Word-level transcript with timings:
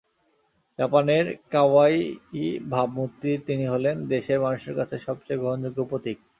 জাপানের 0.79 1.25
কাওয়াইই 1.51 2.01
ভাবমূর্তির 2.69 3.37
তিনি 3.47 3.65
হলেন 3.67 3.95
দেশের 4.07 4.39
মানুষের 4.39 4.73
কাছে 4.75 4.95
সবচেয়ে 4.99 5.41
গ্রহণযোগ্য 5.41 5.79
প্রতীক। 5.89 6.17